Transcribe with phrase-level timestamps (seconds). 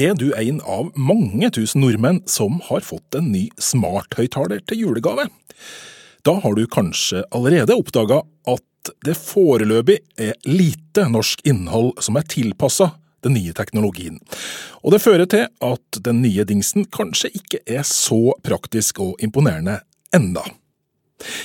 [0.00, 5.26] er du en av mange tusen nordmenn som har fått en ny smarthøyttaler til julegave.
[6.24, 12.28] Da har du kanskje allerede oppdaga at det foreløpig er lite norsk innhold som er
[12.28, 12.94] tilpassa
[13.24, 14.16] den nye teknologien.
[14.80, 19.82] Og det fører til at den nye dingsen kanskje ikke er så praktisk og imponerende
[20.16, 20.46] enda.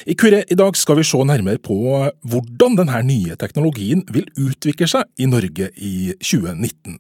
[0.08, 1.76] I Kuré i dag skal vi se nærmere på
[2.24, 6.96] hvordan denne nye teknologien vil utvikle seg i Norge i 2019.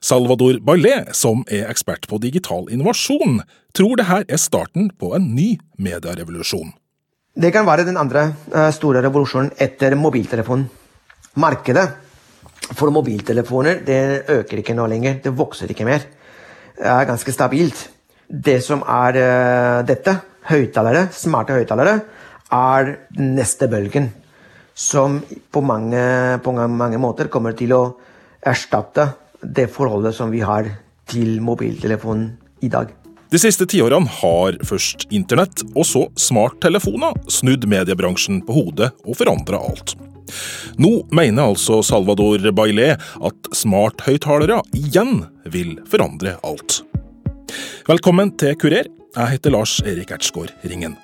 [0.00, 3.40] Salvador Barlet, som er ekspert på digital innovasjon,
[3.76, 6.72] tror det her er starten på en ny medierevolusjon.
[7.40, 10.66] Det kan være den andre eh, store revolusjonen etter mobiltelefonen.
[11.40, 11.86] Markedet
[12.74, 14.00] for mobiltelefoner det
[14.30, 15.20] øker ikke nå lenger.
[15.22, 16.04] Det vokser ikke mer.
[16.76, 17.88] Det er ganske stabilt.
[18.30, 20.14] Det som er uh, dette,
[20.50, 21.96] høyttalere, smarte høyttalere,
[22.54, 24.06] er neste bølgen.
[24.74, 25.18] Som
[25.50, 26.02] på mange,
[26.42, 27.82] på mange måter kommer til å
[28.46, 29.08] erstatte
[29.42, 30.68] det forholdet som vi har
[31.10, 32.92] til mobiltelefonen i dag.
[33.30, 39.60] De siste tiårene har først internett og så smarttelefoner snudd mediebransjen på hodet og forandra
[39.70, 39.94] alt.
[40.82, 46.80] Nå mener altså Salvador Bailé at smarthøyttalere igjen vil forandre alt.
[47.90, 48.90] Velkommen til Kurer.
[49.16, 50.98] Jeg heter Lars Erik Ertsgaard Ringen.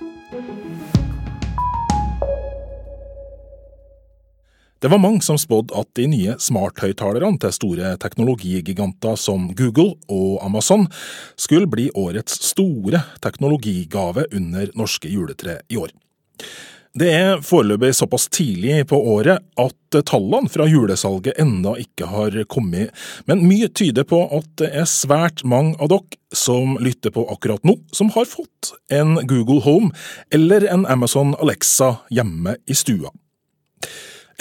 [4.78, 10.42] Det var mange som spådde at de nye smarthøyttalerne til store teknologigiganter som Google og
[10.44, 10.84] Amazon
[11.40, 15.94] skulle bli årets store teknologigave under norske juletre i år.
[16.96, 22.92] Det er foreløpig såpass tidlig på året at tallene fra julesalget ennå ikke har kommet,
[23.28, 27.64] men mye tyder på at det er svært mange av dere som lytter på akkurat
[27.68, 29.92] nå, som har fått en Google Home
[30.32, 33.12] eller en Amazon Alexa hjemme i stua.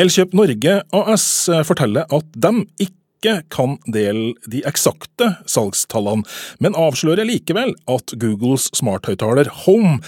[0.01, 1.25] Elkjøp Norge AS
[1.67, 6.25] forteller at de ikke ikke kan dele de eksakte salgstallene,
[6.59, 9.99] men avslører likevel at Googles smarthøyttaler Home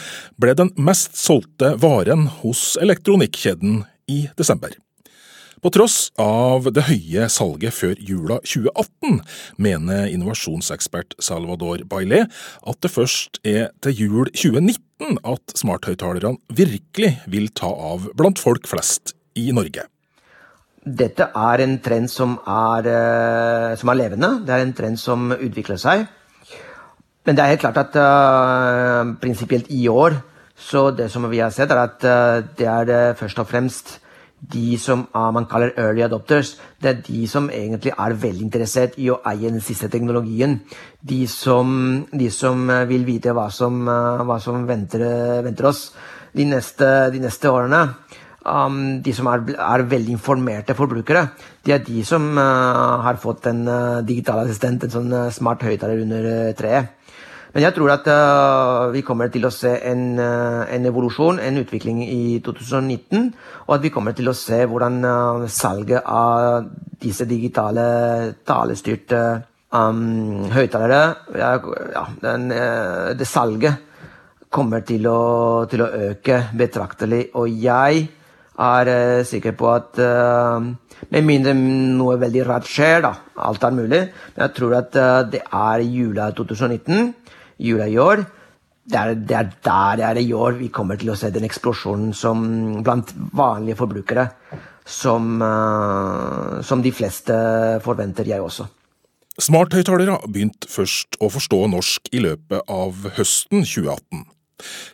[0.42, 4.76] ble den mest solgte varen hos elektronikkjeden i desember.
[5.58, 9.24] På tross av det høye salget før jula 2018,
[9.58, 17.50] mener innovasjonsekspert Salvador Bailé at det først er til jul 2019 at smarthøyttalerne virkelig vil
[17.58, 19.86] ta av blant folk flest i Norge
[20.88, 24.32] dette er en trend som er, uh, som er, levende.
[24.46, 26.08] Det er en trend som utvikler seg.
[27.28, 30.22] Men det er helt klart at uh, prinsipielt i år
[30.58, 33.98] så det som vi har sett, er at uh, det er det først og fremst
[34.38, 36.60] de som man kaller early adopters.
[36.78, 40.60] Det er de som egentlig er veldig interessert i å eie den siste teknologien.
[41.02, 45.02] De som, de som vil vite hva som, hva som venter,
[45.42, 45.88] venter, oss
[46.38, 47.82] de neste, de neste årene
[48.48, 51.28] um, de som er, er, veldig informerte forbrukere,
[51.66, 55.66] de er de som uh, har fått en uh, digital assistent, en sånn uh, smart
[55.68, 56.94] høyttaler under treet.
[57.54, 58.08] Men jeg tror at
[58.94, 63.32] vi kommer til å se en, en, evolusjon, en utvikling i 2019.
[63.64, 65.00] Og at vi kommer til å se hvordan
[65.50, 66.68] salget av
[67.02, 67.88] disse digitale
[68.46, 69.22] talestyrte
[69.74, 71.02] um, høyttalere
[71.40, 71.56] ja,
[71.96, 72.06] ja,
[73.18, 73.88] Det salget
[74.54, 77.30] kommer til å, til å øke betraktelig.
[77.40, 78.06] Og jeg
[78.58, 80.62] er uh, sikker på at uh,
[81.14, 83.14] Med mindre noe veldig rart skjer, da.
[83.46, 84.00] Alt er mulig.
[84.34, 87.14] Men jeg tror at uh, det er jula 2019,
[87.62, 88.24] jula i år.
[88.88, 91.46] Det er, det er, der det er i år vi kommer til å se den
[91.46, 92.48] eksplosjonen som
[92.88, 94.30] blant vanlige forbrukere
[94.88, 95.42] som,
[96.64, 97.36] som de fleste
[97.84, 98.64] forventer, jeg også.
[99.44, 104.24] Smarthøyttalere begynte først å forstå norsk i løpet av høsten 2018.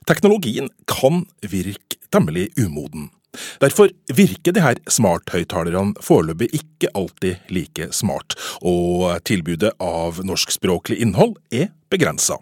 [0.09, 3.11] Teknologien kan virke temmelig umoden.
[3.61, 11.37] Derfor virker de her smarthøyttalerne foreløpig ikke alltid like smart, og tilbudet av norskspråklig innhold
[11.51, 12.39] er begrensa.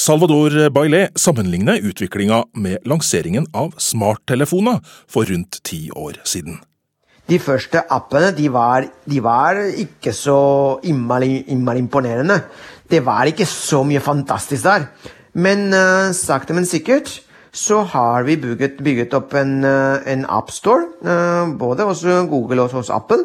[0.00, 4.78] Salvador Bailé sammenligner utviklinga med lanseringen av smarttelefoner
[5.10, 6.60] for rundt ti år siden.
[7.30, 12.40] De første appene de var, de var ikke så innmari imponerende.
[12.90, 14.88] Det var ikke så mye fantastisk der.
[15.38, 17.20] Men uh, sakte, men sikkert
[17.52, 22.70] så har vi bygget, bygget opp en, eh, en appstore, eh, både hos Google og
[22.70, 23.24] hos Apple,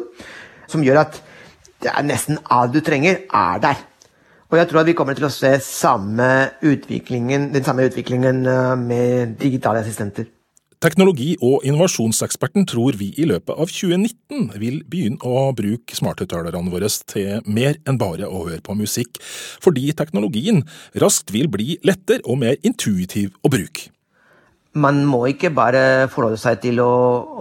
[0.66, 1.22] som gjør at
[1.82, 3.76] det er nesten alt du trenger, er der.
[4.50, 9.36] Og jeg tror at vi kommer til å se samme den samme utviklingen eh, med
[9.40, 10.26] digitale assistenter.
[10.76, 16.90] Teknologi- og innovasjonseksperten tror vi i løpet av 2019 vil begynne å bruke smarthøyttalerne våre
[17.08, 19.16] til mer enn bare å høre på musikk,
[19.64, 20.62] fordi teknologien
[21.00, 23.95] raskt vil bli lettere og mer intuitiv å bruke.
[24.76, 26.90] Man må ikke bare forholde seg til å,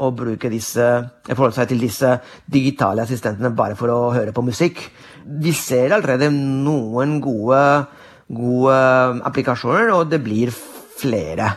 [0.06, 0.86] å bruke disse,
[1.28, 2.14] forholde seg til disse
[2.52, 4.82] digitale assistentene bare for å høre på musikk.
[5.26, 7.62] Vi ser allerede noen gode,
[8.32, 8.80] gode
[9.28, 10.54] applikasjoner, og det blir
[10.96, 11.52] flere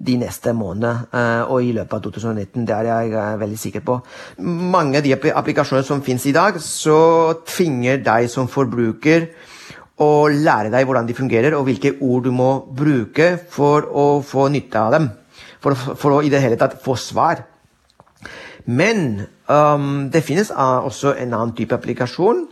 [0.00, 2.64] de neste månedene eh, og i løpet av 2019.
[2.64, 3.98] Det er jeg eh, veldig sikker på.
[4.46, 7.00] Mange av de applikasjonene som finnes i dag, så
[7.44, 9.28] tvinger deg som forbruker
[10.00, 14.48] å lære deg hvordan de fungerer, og hvilke ord du må bruke for å få
[14.52, 15.10] nytte av dem.
[15.60, 17.44] For, for å i det hele tatt få svar.
[18.64, 22.46] Men um, det finnes uh, også en annen type applikasjon.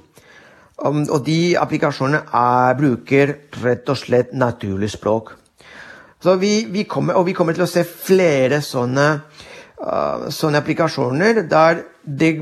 [0.79, 3.35] Um, og de applikasjonene er, bruker
[3.65, 5.35] rett og slett naturlig språk.
[6.23, 9.07] Så vi, vi, kommer, og vi kommer til å se flere sånne,
[9.83, 11.85] uh, sånne applikasjoner der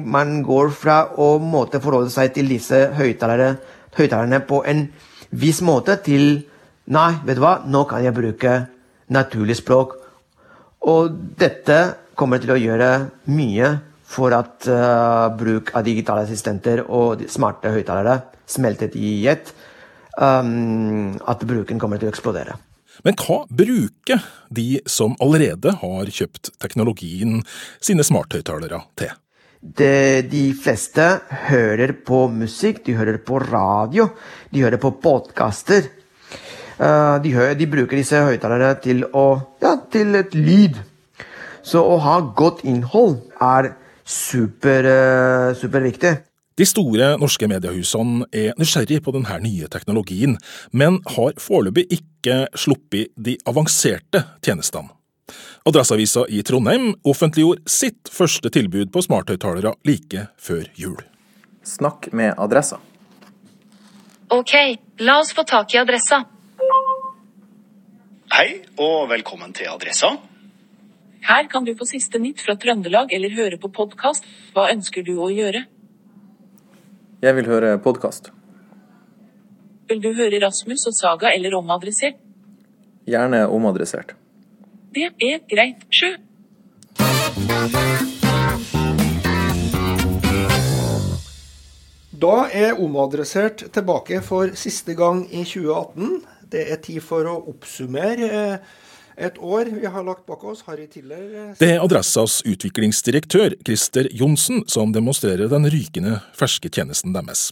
[0.06, 4.84] man går fra å måte forholde seg til disse høyttalerne på en
[5.30, 6.46] viss måte til
[6.86, 8.50] Nei, vet du hva, nå kan jeg bruke
[9.10, 9.96] naturlig språk.
[10.86, 11.78] Og dette
[12.16, 12.90] kommer til å gjøre
[13.34, 13.72] mye
[14.06, 19.50] for at uh, bruk av digitale assistenter og smarte høyttalere smeltet i ett,
[20.14, 22.54] um, at bruken kommer til å eksplodere.
[23.04, 27.42] Men hva bruker de som allerede har kjøpt teknologien
[27.82, 29.12] sine smarthøyttalere til?
[29.60, 31.04] Det, de fleste
[31.48, 34.06] hører på musikk, de hører på radio,
[34.54, 35.90] de hører på podkaster.
[36.76, 39.06] Uh, de, de, bruker disse høyttalerne til,
[39.62, 40.76] ja, til et lyd.
[41.66, 43.72] Så å ha godt innhold er
[44.04, 46.18] super, uh, superviktig.
[46.56, 50.38] De store norske mediehusene er nysgjerrig på denne nye teknologien,
[50.72, 54.88] men har foreløpig ikke sluppet de avanserte tjenestene.
[55.66, 61.00] Adresseavisa i Trondheim offentliggjorde sitt første tilbud på smarthøyttalere like før jul.
[61.66, 62.78] Snakk med Adressa.
[64.30, 64.54] Ok,
[65.02, 66.24] la oss få tak i adressa.
[68.26, 70.08] Hei, og velkommen til Adressa.
[71.26, 74.26] Her kan du få siste nytt fra Trøndelag eller høre på podkast.
[74.54, 75.62] Hva ønsker du å gjøre?
[77.22, 78.32] Jeg vil høre podkast.
[79.86, 82.18] Vil du høre Rasmus og Saga eller omadressert?
[83.06, 84.16] Gjerne omadressert.
[84.90, 86.16] Det er greit, sjø.
[92.16, 96.24] Da er omadressert tilbake for siste gang i 2018.
[96.50, 98.74] Det er tid for å oppsummere eh,
[99.16, 104.10] et år vi har lagt bak oss, Harry Tiller eh, Det er Adressas utviklingsdirektør Christer
[104.12, 107.50] Johnsen som demonstrerer den rykende ferske tjenesten deres.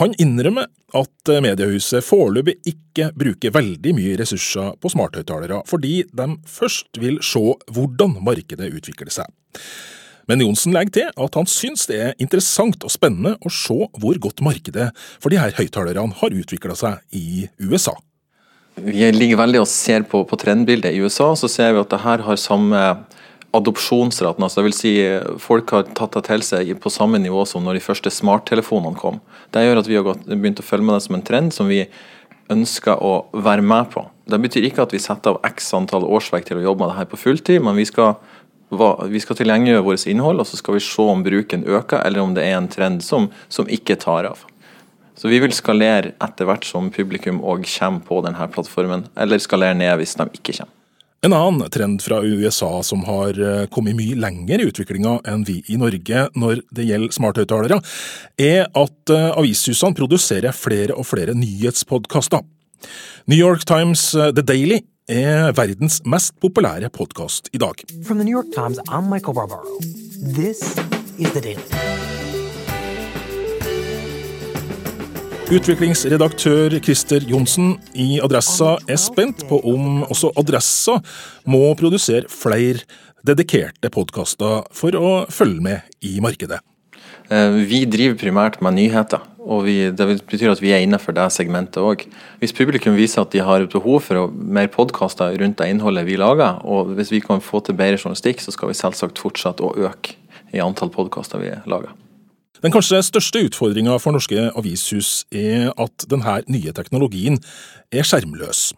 [0.00, 7.00] Han innrømmer at mediehuset foreløpig ikke bruker veldig mye ressurser på smarthøyttalere, fordi de først
[7.00, 9.30] vil se hvordan markedet utvikler seg.
[10.28, 14.20] Men Johnsen legger til at han syns det er interessant og spennende å se hvor
[14.20, 17.96] godt markedet for de her høyttalerne har utvikla seg i USA
[18.84, 22.02] vi ligger veldig og ser på, på trendbildet i USA, så ser vi at det
[22.04, 22.82] her har samme
[23.56, 24.44] adopsjonsraten.
[24.44, 24.92] altså det vil si
[25.40, 29.22] Folk har tatt det til seg på samme nivå som når de første smarttelefonene kom.
[29.54, 31.84] Det gjør at vi har begynt å følge med det som en trend som vi
[32.52, 34.04] ønsker å være med på.
[34.28, 36.98] Det betyr ikke at vi setter av x antall årsverk til å jobbe med det
[37.00, 38.14] her på fulltid, men vi skal,
[39.08, 42.32] vi skal tilgjengeliggjøre vårt innhold, og så skal vi se om bruken øker, eller om
[42.36, 44.44] det er en trend som, som ikke tar av.
[45.18, 49.74] Så vi vil skalere etter hvert som publikum òg kommer på denne plattformen, eller skalere
[49.78, 50.74] ned hvis de ikke kommer.
[51.26, 55.56] En annen trend fra USA som har eh, kommet mye lenger i utviklinga enn vi
[55.66, 57.80] i Norge når det gjelder smarthøyttalere,
[58.38, 62.46] er at eh, avishusene produserer flere og flere nyhetspodkaster.
[63.26, 64.78] New York Times eh, The Daily
[65.10, 67.82] er verdens mest populære podkast i dag.
[68.06, 69.66] From the New York Times, I'm Michael Barbaro.
[70.38, 70.62] This
[71.18, 72.17] is The Daily.
[75.48, 80.98] Utviklingsredaktør Christer Johnsen i Adressa er spent på om også Adressa
[81.48, 82.82] må produsere flere
[83.24, 86.58] dedikerte podkaster for å følge med i markedet.
[87.32, 91.30] Eh, vi driver primært med nyheter, og vi, det betyr at vi er innenfor det
[91.32, 92.04] segmentet òg.
[92.42, 96.60] Hvis publikum viser at de har behov for mer podkaster rundt det innholdet vi lager,
[96.60, 100.18] og hvis vi kan få til bedre journalistikk, så skal vi selvsagt fortsette å øke
[100.52, 101.96] i antall podkaster vi lager.
[102.62, 107.38] Den kanskje største utfordringa for norske avishus er at denne nye teknologien
[107.94, 108.72] er skjermløs.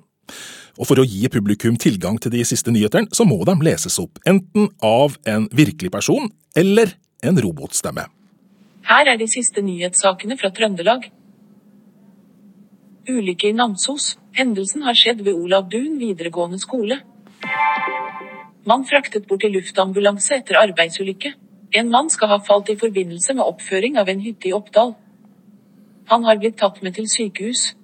[0.81, 4.21] Og For å gi publikum tilgang til de siste nyhetene, så må de leses opp
[4.29, 6.93] enten av en virkelig person eller
[7.25, 8.07] en robotstemme.
[8.91, 11.11] Her er de siste nyhetssakene fra Trøndelag.
[13.09, 14.15] Ulykke i Namsos.
[14.37, 17.01] Hendelsen har skjedd ved Olav Duun videregående skole.
[18.69, 21.33] Mann fraktet bort i luftambulanse etter arbeidsulykke.
[21.71, 24.97] En mann skal ha falt i forbindelse med oppføring av en hytte i Oppdal.
[26.11, 27.75] Han har blitt tatt med til sykehus.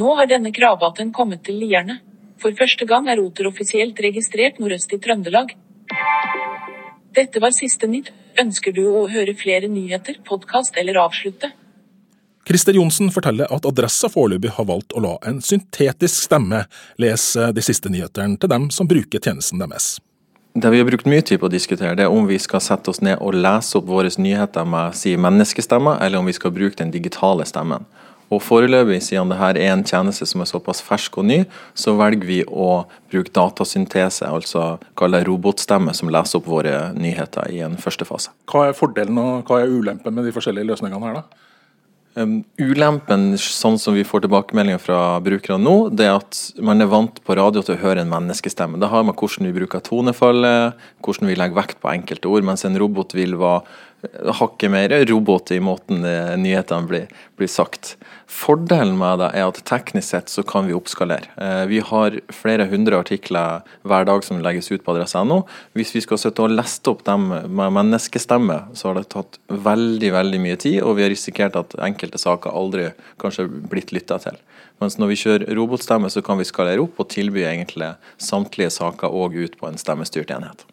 [0.00, 1.98] Nå har denne kravaten kommet til Lierne.
[2.40, 5.52] For første gang er oter offisielt registrert nordøst i Trøndelag.
[7.12, 8.08] Dette var siste nytt.
[8.40, 11.50] Ønsker du å høre flere nyheter, podkast eller avslutte?
[12.48, 16.64] Christer Johnsen forteller at Adressa foreløpig har valgt å la en syntetisk stemme
[16.98, 19.98] lese de siste nyhetene til dem som bruker tjenesten deres.
[20.54, 22.92] Det vi har brukt mye tid på å diskutere, det er om vi skal sette
[22.92, 26.76] oss ned og lese opp våre nyheter med si menneskestemmer, eller om vi skal bruke
[26.76, 27.86] den digitale stemmen.
[28.32, 31.38] Og Foreløpig, siden dette er en tjeneste som er såpass fersk og ny,
[31.72, 37.48] så velger vi å bruke datasyntese, altså kalle det robotstemme, som leser opp våre nyheter
[37.52, 38.32] i en første fase.
[38.52, 41.48] Hva er fordelen og hva er ulempen med de forskjellige løsningene her, da?
[42.12, 46.90] Um, ulempen, sånn som vi får tilbakemeldinger fra brukerne nå, det er at man er
[46.92, 48.76] vant på radio til å høre en menneskestemme.
[48.82, 52.66] Da har man hvordan vi bruker tonefallet, hvordan vi legger vekt på enkelte ord, mens
[52.68, 53.62] en robot vil være
[54.38, 56.02] hakket mer robot i måten
[56.42, 57.06] nyhetene blir,
[57.38, 57.96] blir, sagt.
[58.32, 61.28] Fordelen med det er at teknisk sett så kan vi oppskalere.
[61.36, 65.42] Eh, vi har flere hundre artikler hver dag som legges ut på adresse.no.
[65.78, 70.12] Hvis vi skal sitte og leste opp dem med menneskestemme, så har det tatt veldig
[70.16, 72.90] veldig mye tid, og vi har risikert at enkelte saker aldri
[73.22, 74.40] kanskje blitt lytta til.
[74.82, 79.14] Mens når vi kjører robotstemme, så kan vi skalere opp og tilby egentlig samtlige saker
[79.14, 80.66] òg ut på en stemmestyrt enhet.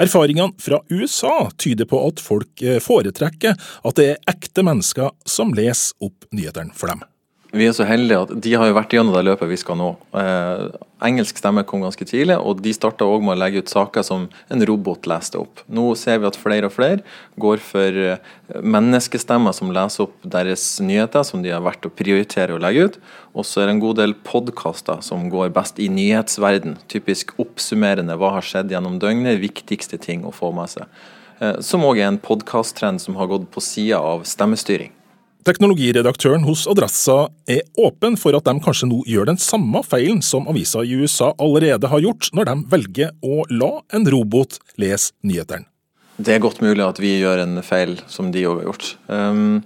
[0.00, 5.54] Erfaringene fra USA tyder på at folk eh, foretrekker at det er ekte mennesker som
[5.56, 7.04] leser opp nyhetene for dem.
[7.48, 9.86] Vi er så heldige at de har jo vært gjennom det løpet vi skal nå.
[10.20, 10.66] Eh,
[11.08, 14.26] engelsk stemme kom ganske tidlig, og de starta òg med å legge ut saker som
[14.52, 15.62] en robot leste opp.
[15.64, 17.00] Nå ser vi at flere og flere
[17.40, 22.52] går for eh, menneskestemmer som leser opp deres nyheter, som de har vært å prioritere
[22.52, 23.00] å legge ut.
[23.32, 26.76] Og så er det en god del podkaster som går best i nyhetsverden.
[26.92, 31.00] Typisk oppsummerende hva har skjedd gjennom døgnet, viktigste ting å få med seg.
[31.40, 34.92] Eh, som òg er en podkasttrend som har gått på sida av stemmestyring.
[35.46, 40.48] Teknologiredaktøren hos Adressa er åpen for at de kanskje nå gjør den samme feilen som
[40.50, 45.68] aviser i USA allerede har gjort, når de velger å la en robot lese nyhetene.
[46.18, 48.88] Det er godt mulig at vi gjør en feil som de òg har gjort.
[49.06, 49.60] Um,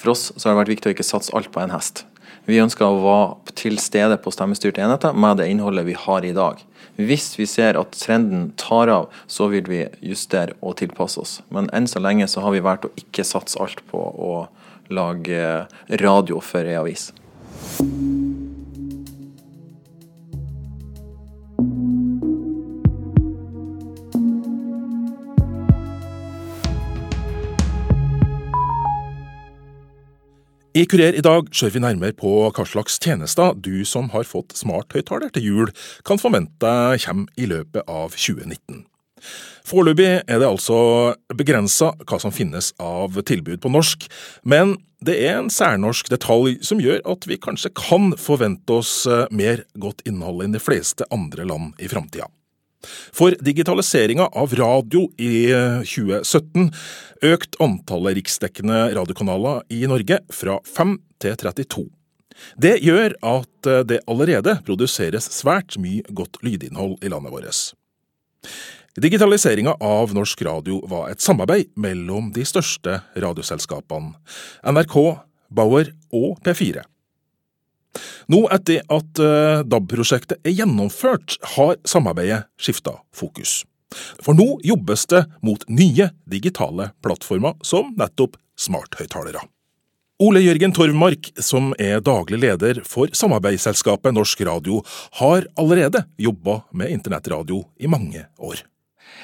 [0.00, 2.06] for oss så har det vært viktig å ikke satse alt på en hest.
[2.48, 6.32] Vi ønsker å være til stede på stemmestyrte enheter med det innholdet vi har i
[6.36, 6.58] dag.
[6.96, 11.38] Hvis vi ser at trenden tar av, så vil vi justere og tilpasse oss.
[11.52, 14.46] Men enn så lenge så har vi valgt å ikke satse alt på å
[14.90, 15.66] lage
[16.00, 17.10] radio for ei avis.
[30.74, 34.56] I Kurer i dag ser vi nærmere på hva slags tjenester du som har fått
[34.58, 35.70] smarthøyttaler til jul,
[36.02, 36.72] kan forvente
[37.04, 38.82] kommer i løpet av 2019.
[39.64, 40.76] Foreløpig er det altså
[41.32, 44.04] begrensa hva som finnes av tilbud på norsk,
[44.44, 49.26] men det er en særnorsk detalj som gjør at vi kanskje kan forvente oss eh,
[49.32, 52.28] mer godt innhold enn de fleste andre land i framtida.
[53.16, 55.48] For digitaliseringa av radio i
[55.88, 61.86] 2017 eh, økt antallet riksdekkende radiokanaler i Norge fra 5 til 32.
[62.60, 67.64] Det gjør at eh, det allerede produseres svært mye godt lydinnhold i landet vårt.
[68.94, 74.12] Digitaliseringa av norsk radio var et samarbeid mellom de største radioselskapene,
[74.70, 74.98] NRK,
[75.50, 76.84] Bauer og P4.
[78.30, 83.64] Nå etter at eh, DAB-prosjektet er gjennomført, har samarbeidet skifta fokus.
[84.22, 89.42] For nå jobbes det mot nye digitale plattformer, som nettopp smarthøyttalere.
[90.22, 94.84] Ole Jørgen Torvmark, som er daglig leder for samarbeidsselskapet Norsk Radio,
[95.18, 98.62] har allerede jobba med internettradio i mange år.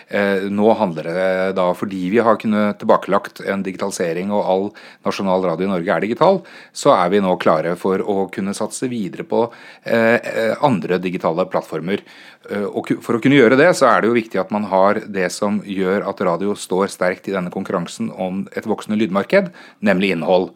[0.09, 4.67] Eh, nå handler det da, fordi vi har kunnet tilbakelagt en digitalisering og all
[5.07, 6.41] nasjonal radio i Norge er digital,
[6.73, 9.45] så er vi nå klare for å kunne satse videre på
[9.85, 12.03] eh, andre digitale plattformer.
[12.49, 15.03] Eh, og for å kunne gjøre det, så er det jo viktig at man har
[15.07, 19.53] det som gjør at radio står sterkt i denne konkurransen om et voksende lydmarked,
[19.85, 20.51] nemlig innhold.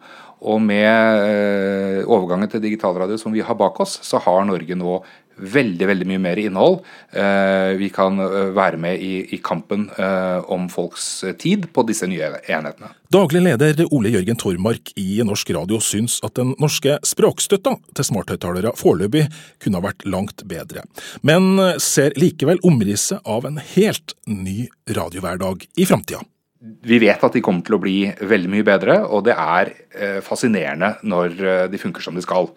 [0.45, 4.99] Og med overgangen til digitalradio som vi har bak oss, så har Norge nå
[5.35, 6.79] veldig veldig mye mer innhold.
[7.11, 12.31] Eh, vi kan eh, være med i, kampen eh, om folks tid på disse nye
[12.41, 12.93] enhetene.
[13.11, 18.73] Daglig leder Ole Jørgen Tormark i Norsk Radio syns at den norske språkstøtta til smarthøyttalere
[18.79, 19.27] foreløpig
[19.63, 20.83] kunne ha vært langt bedre,
[21.23, 24.65] men ser likevel omrisset av en helt ny
[24.97, 26.23] radiohverdag i framtida.
[26.85, 29.71] Vi vet at de kommer til å bli veldig mye bedre, og det er
[30.25, 31.35] fascinerende når
[31.69, 32.49] de funker som de skal.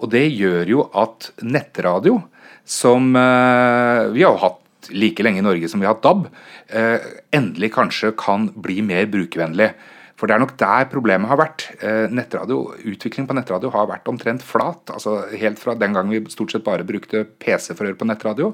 [0.00, 2.18] Og det gjør jo at nettradio,
[2.64, 6.28] som eh, vi har hatt like lenge i Norge som vi har hatt DAB,
[6.72, 9.72] eh, endelig kanskje kan bli mer brukervennlig.
[10.20, 11.64] For det er nok der problemet har vært.
[11.80, 14.92] Eh, nettradio, Utvikling på nettradio har vært omtrent flat.
[14.92, 18.08] altså Helt fra den gang vi stort sett bare brukte PC for å høre på
[18.08, 18.50] nettradio,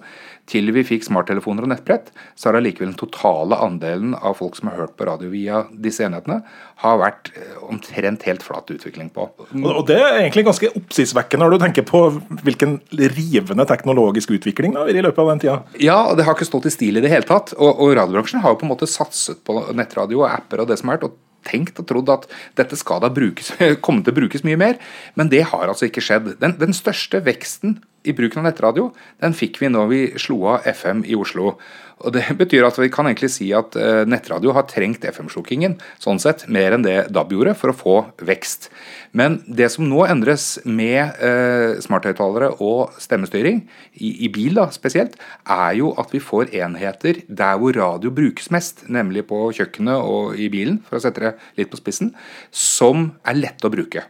[0.46, 4.70] til vi fikk smarttelefoner og nettbrett, så har allikevel den totale andelen av folk som
[4.70, 6.38] har hørt på radio via disse enhetene,
[6.84, 9.26] har vært eh, omtrent helt flat utvikling på.
[9.58, 12.06] Og Det er egentlig ganske oppsiktsvekkende når du tenker på
[12.46, 15.58] hvilken rivende teknologisk utvikling det har vært i løpet av den tida.
[15.82, 17.56] Ja, det har ikke stått i stil i det hele tatt.
[17.58, 20.78] Og, og radiobransjen har jo på en måte satset på nettradio og apper og det
[20.78, 23.52] som er, og tenkt og trodd at dette skal da brukes,
[23.84, 24.80] komme til å brukes mye mer,
[25.18, 26.34] men det har altså ikke skjedd.
[26.42, 28.90] Den, den største veksten i bruken av nettradio
[29.22, 31.56] den fikk vi når vi slo av FM i Oslo.
[32.04, 36.20] Og Det betyr at vi kan egentlig si at eh, nettradio har trengt FM-slukkingen sånn
[36.22, 37.96] sett, mer enn det DAB gjorde, for å få
[38.28, 38.68] vekst.
[39.16, 43.62] Men det som nå endres med eh, smarthøyttalere og stemmestyring,
[43.96, 45.16] i, i, bil da spesielt,
[45.48, 50.36] er jo at vi får enheter der hvor radio brukes mest, nemlig på kjøkkenet og
[50.36, 52.12] i bilen, for å sette det litt på spissen,
[52.52, 54.04] som er lette å bruke.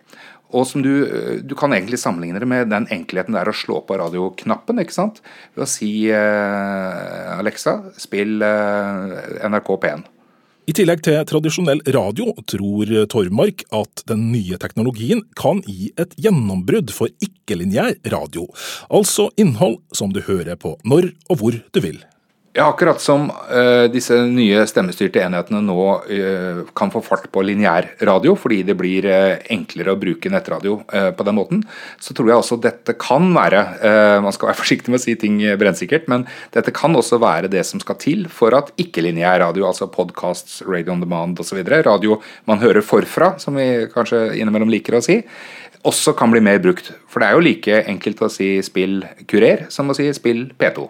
[0.55, 0.93] Og som du,
[1.43, 4.79] du, kan egentlig sammenligne det med den enkelheten det er å slå på radioknappen.
[4.83, 5.23] ikke sant?
[5.57, 9.17] Ved å si eh, Alexa, spill eh,
[9.51, 10.07] NRK P1.
[10.67, 16.91] I tillegg til tradisjonell radio tror Tormark at den nye teknologien kan gi et gjennombrudd
[16.95, 18.49] for ikke-linjær radio,
[18.91, 22.03] altså innhold som du hører på når og hvor du vil.
[22.57, 27.91] Ja, akkurat som uh, disse nye stemmestyrte enhetene nå uh, kan få fart på lineær
[28.09, 31.61] radio, fordi det blir uh, enklere å bruke nettradio på den måten,
[32.01, 33.61] så tror jeg også dette kan være
[34.25, 37.67] Man skal være forsiktig med å si ting brennsikkert, men dette kan også være det
[37.69, 42.63] som skal til for at ikke-lineær radio, altså podcasts, radio on demand osv., radio man
[42.65, 45.21] hører forfra, som vi kanskje innimellom liker å si,
[45.85, 46.95] også kan bli mer brukt.
[47.11, 50.89] For det er jo like enkelt å si spill kurer som å si spill P2.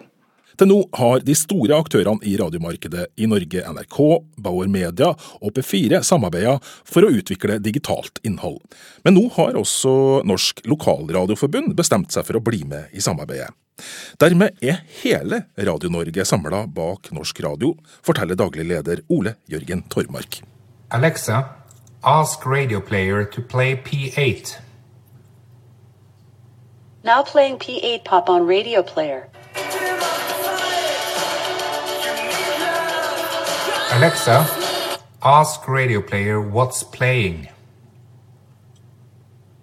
[0.57, 3.97] Til nå har de store aktørene i radiomarkedet i Norge, NRK,
[4.41, 8.63] Bauer Media og P4 samarbeida for å utvikle digitalt innhold.
[9.05, 13.51] Men nå har også Norsk Lokalradioforbund bestemt seg for å bli med i samarbeidet.
[14.17, 20.41] Dermed er hele Radio-Norge samla bak norsk radio, forteller daglig leder Ole Jørgen Tormark.
[20.89, 21.43] Alexa,
[22.01, 24.57] ask Radio Player to play P8.
[27.03, 29.29] Now playing P8 pop on Radio Player.
[33.89, 34.45] Alexa,
[35.23, 37.47] ask Radio Player what's playing.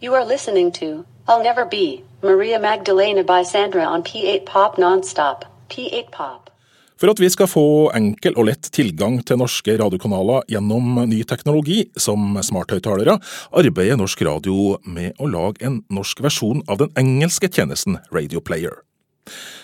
[0.01, 5.45] You are listening to I'll Never Be Maria Magdalena by Sandra on P8 Pop Nonstop.
[5.69, 6.51] P8 Pop.
[6.97, 11.91] For at vi skal få enkel og lett tilgang til norske radiokanaler gjennom ny teknologi,
[11.97, 13.19] som smarthøyttalere,
[13.53, 18.81] arbeider Norsk Radio med å lage en norsk versjon av den engelske tjenesten Radio Player.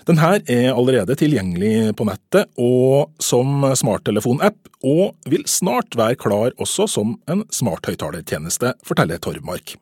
[0.09, 6.55] Den her er allerede tilgjengelig på nettet og som smarttelefonapp, og vil snart være klar
[6.61, 9.77] også som en smarthøyttalertjeneste, forteller Torvmark.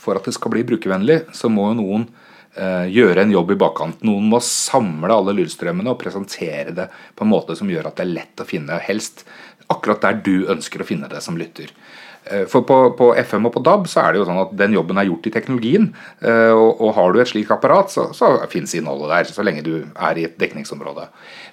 [0.00, 2.08] For at det skal bli brukervennlig, så må jo noen
[2.56, 4.02] eh, gjøre en jobb i bakkant.
[4.08, 8.06] Noen må samle alle lydstrømmene og presentere det på en måte som gjør at det
[8.08, 9.26] er lett å finne, helst
[9.70, 11.70] akkurat der du ønsker å finne det som lytter.
[12.24, 14.74] Eh, for på, på, FM og på DAB så er det jo sånn at den
[14.76, 15.90] jobben er gjort i teknologien.
[16.20, 19.64] Eh, og, og har du et slikt apparat, så, så finnes innholdet der, så lenge
[19.66, 21.08] du er i et dekningsområde.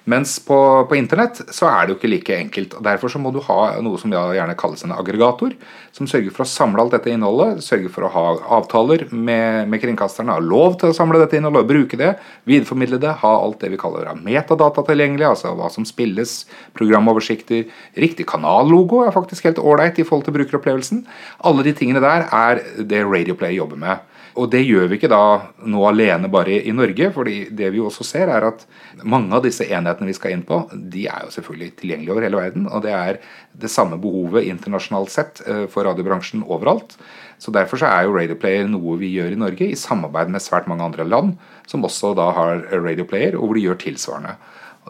[0.08, 0.56] Mens på,
[0.88, 2.76] på, internett så er det jo ikke like enkelt.
[2.78, 5.52] og Derfor så må du ha noe som gjerne kalles en aggregator,
[5.92, 8.24] som sørger for å samle alt dette innholdet, sørger for å ha
[8.58, 12.14] avtaler med, med kringkasterne, ha lov til å samle dette innholdet, bruke det,
[12.48, 16.38] videreformidle det, ha alt det vi kaller metadata tilgjengelig, altså hva som spilles,
[16.78, 17.66] programoversikter,
[18.00, 21.06] riktig kanallogo er faktisk helt ålreit i forhold til brukeropplevelsen.
[21.46, 24.04] Alle de tingene der er det Radioplay jobber med.
[24.38, 28.04] Og det gjør vi ikke da nå alene bare i Norge, fordi det vi også
[28.06, 28.66] ser er at
[29.02, 32.38] mange av disse enhetene vi skal inn på, de er jo selvfølgelig tilgjengelige over hele
[32.38, 32.68] verden.
[32.70, 33.18] Og det er
[33.58, 36.94] det samme behovet internasjonalt sett eh, for radiobransjen overalt.
[37.42, 40.70] Så Derfor så er jo Radioplayer noe vi gjør i Norge, i samarbeid med svært
[40.70, 41.34] mange andre land
[41.66, 44.36] som også da har Radioplayer, og hvor de gjør tilsvarende.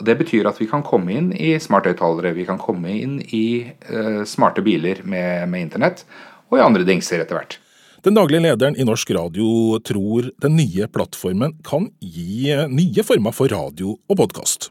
[0.05, 4.25] Det betyr at vi kan komme inn i smarthøyttalere, vi kan komme inn i uh,
[4.29, 6.05] smarte biler med, med internett,
[6.49, 7.59] og i andre dingser etter hvert.
[8.07, 13.51] Den daglige lederen i Norsk Radio tror den nye plattformen kan gi nye former for
[13.51, 14.71] radio og podkast.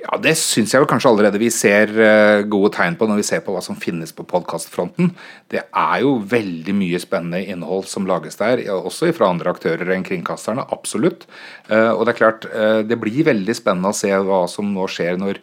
[0.00, 3.26] Ja, Det syns jeg jo kanskje allerede vi ser eh, gode tegn på når vi
[3.28, 5.10] ser på hva som finnes på podkastfronten.
[5.52, 10.06] Det er jo veldig mye spennende innhold som lages der, også fra andre aktører enn
[10.06, 10.64] kringkasterne.
[10.72, 11.26] Absolutt.
[11.68, 14.88] Eh, og det er klart, eh, det blir veldig spennende å se hva som nå
[14.88, 15.42] skjer når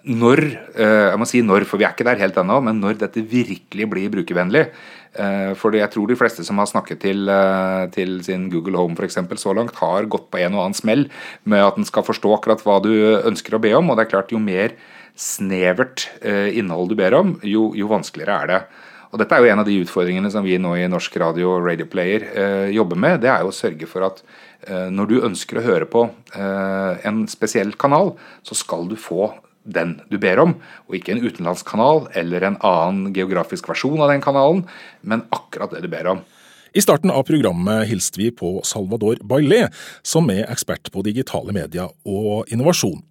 [0.00, 0.40] når,
[0.80, 3.84] jeg må si når, for vi er ikke der helt ennå, men når dette virkelig
[3.92, 4.62] blir brukervennlig.
[5.18, 8.94] Eh, fordi jeg tror de fleste som har snakket til, eh, til sin Google Home
[8.94, 11.08] for eksempel, så langt, har gått på en og annen smell
[11.44, 13.90] med at den skal forstå akkurat hva du ønsker å be om.
[13.90, 14.76] Og det er klart, jo mer
[15.16, 18.62] snevert eh, innhold du ber om, jo, jo vanskeligere er det.
[19.10, 21.66] Og Dette er jo en av de utfordringene som vi nå i Norsk Radio og
[21.66, 23.20] Radio Player eh, jobber med.
[23.24, 24.22] Det er jo å sørge for at
[24.68, 26.04] eh, når du ønsker å høre på
[26.38, 28.14] eh, en spesiell kanal,
[28.46, 29.32] så skal du få
[29.64, 30.54] den du ber om,
[30.88, 34.64] og ikke en utenlandsk kanal eller en annen geografisk versjon av den kanalen,
[35.02, 36.24] men akkurat det du ber om.
[36.70, 39.66] I starten av programmet hilste vi på Salvador Bailé,
[40.06, 43.02] som er ekspert på digitale medier og innovasjon.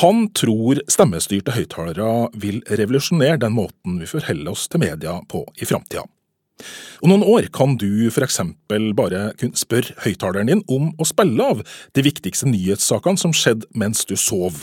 [0.00, 2.08] Han tror stemmestyrte høyttalere
[2.40, 6.04] vil revolusjonere den måten vi forholder oss til media på i framtida.
[7.02, 11.62] Om noen år kan du eksempel bare kunne spørre høyttaleren din om å spille av
[11.96, 14.62] de viktigste nyhetssakene som skjedde mens du sov.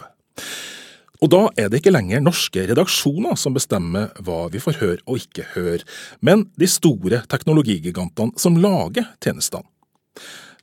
[1.20, 5.20] Og da er det ikke lenger norske redaksjoner som bestemmer hva vi får høre og
[5.20, 5.84] ikke høre,
[6.24, 9.68] men de store teknologigigantene som lager tjenestene.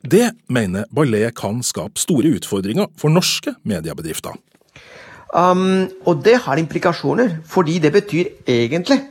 [0.01, 4.37] Det mener Ballet kan skape store utfordringer for norske mediebedrifter.
[5.33, 9.01] Um, og det har implikasjoner, fordi det betyr egentlig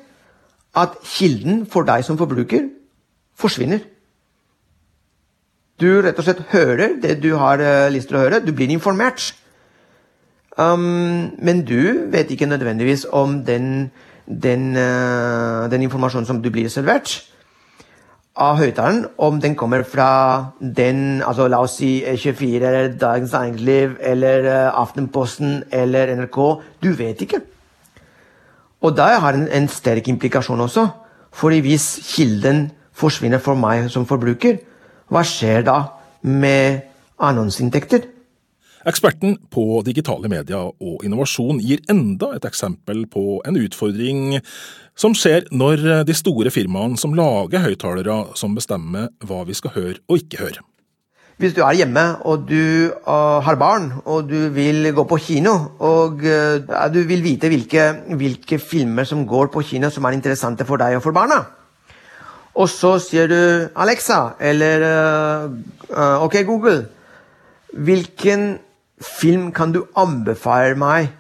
[0.77, 2.71] at kilden for deg som forbruker
[3.37, 3.83] forsvinner.
[5.77, 8.41] Du rett og slett hører det du har uh, lyst til å høre.
[8.41, 9.35] Du blir informert.
[10.57, 13.91] Um, men du vet ikke nødvendigvis om den,
[14.43, 17.19] den, uh, den informasjonen som du blir servert
[18.37, 23.99] av høyttaleren, om den kommer fra den altså La oss si E24 eller Dagens Næringsliv
[24.01, 26.41] eller uh, Aftenposten eller NRK.
[26.83, 27.43] Du vet ikke.
[28.81, 30.89] Og da har den en sterk implikasjon også.
[31.37, 34.57] fordi hvis kilden forsvinner for meg som forbruker,
[35.13, 35.83] hva skjer da
[36.23, 36.81] med
[37.21, 38.16] annonseinntekter?
[38.87, 44.37] Eksperten på digitale medier og innovasjon gir enda et eksempel på en utfordring
[44.95, 49.99] som skjer når de store firmaene som lager høyttalere, som bestemmer hva vi skal høre
[50.07, 50.63] og ikke høre.
[51.37, 55.57] Hvis du er hjemme og du uh, har barn og du vil gå på kino,
[55.83, 60.65] og uh, du vil vite hvilke, hvilke, filmer som går på kino som er interessante
[60.65, 61.43] for deg og for barna,
[62.57, 63.41] og så sier du
[63.77, 64.87] Alexa eller
[65.91, 66.87] uh, OK, Google,
[67.75, 68.55] hvilken
[69.03, 71.13] film kan du anbefale meg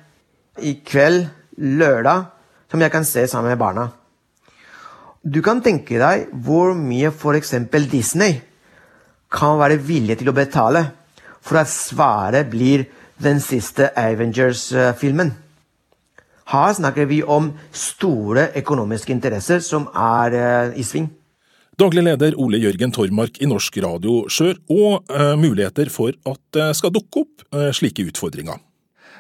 [0.63, 2.27] i kveld, lørdag,
[2.71, 3.89] som jeg kan se sammen med barna?
[5.27, 7.55] Du kan tenke deg hvor mye f.eks.
[7.91, 8.41] Disney
[9.33, 10.85] kan være villig til å betale
[11.43, 12.87] for at svaret blir
[13.23, 15.33] den siste Avengers-filmen.
[16.47, 21.09] Her snakker vi om store økonomiske interesser som er uh, i sving.
[21.77, 26.71] Daglig leder Ole Jørgen Tormark i Norsk Radio Sjør, og uh, muligheter for at det
[26.79, 28.63] skal dukke opp uh, slike utfordringer.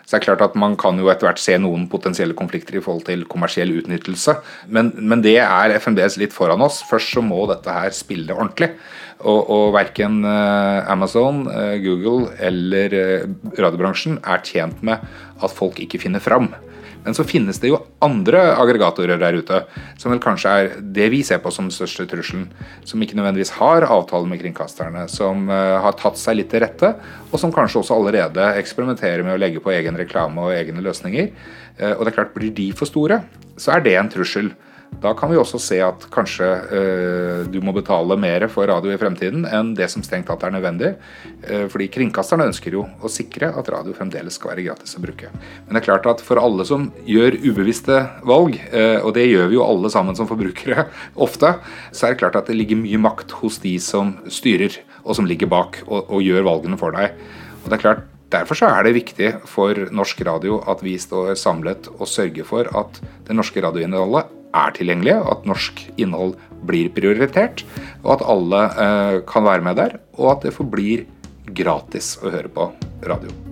[0.06, 2.82] Så det er klart at Man kan jo etter hvert se noen potensielle konflikter i
[2.82, 4.36] forhold til kommersiell utnyttelse,
[4.72, 6.78] men, men det er FNBs litt foran oss.
[6.86, 8.70] Først så må dette her spille ordentlig.
[9.18, 15.02] Og, og verken eh, Amazon, eh, Google eller eh, radiobransjen er tjent med
[15.42, 16.52] at folk ikke finner fram.
[17.06, 19.62] Men så finnes det jo andre aggregatorer der ute,
[19.96, 22.48] som vel kanskje er det vi ser på som den største trusselen.
[22.82, 26.92] Som ikke nødvendigvis har avtale med kringkasterne, som har tatt seg litt til rette,
[27.30, 31.30] og som kanskje også allerede eksperimenterer med å legge på egen reklame og egne løsninger.
[31.94, 33.22] Og det er klart, blir de for store,
[33.56, 34.50] så er det en trussel.
[35.02, 38.98] Da kan vi også se at kanskje eh, du må betale mer for radio i
[39.00, 40.94] fremtiden enn det som strengt tatt er nødvendig.
[41.44, 45.30] Eh, fordi kringkasterne ønsker jo å sikre at radio fremdeles skal være gratis å bruke.
[45.66, 49.52] Men det er klart at for alle som gjør ubevisste valg, eh, og det gjør
[49.52, 50.88] vi jo alle sammen som forbrukere
[51.28, 51.56] ofte,
[51.92, 55.28] så er det klart at det ligger mye makt hos de som styrer og som
[55.28, 57.14] ligger bak og, og gjør valgene for deg.
[57.62, 61.36] Og det er klart Derfor så er det viktig for norsk radio at vi står
[61.38, 66.34] samlet og sørger for at det norske radioinnholdet er tilgjengelig, at norsk innhold
[66.66, 67.62] blir prioritert,
[68.02, 71.04] og at alle eh, kan være med der, og at det forblir
[71.54, 72.72] gratis å høre på
[73.06, 73.45] radio.